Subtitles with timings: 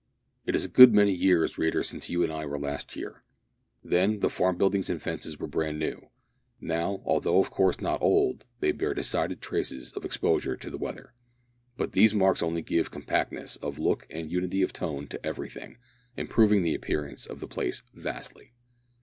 [0.47, 3.23] It is a good many years, reader, since you and I were last here.
[3.83, 6.09] Then, the farm buildings and fences were brand new.
[6.59, 11.13] Now, although of course not old, they bear decided traces of exposure to the weather.
[11.77, 15.77] But these marks only give compactness of look and unity of tone to everything,
[16.17, 18.53] improving the appearance of the place vastly.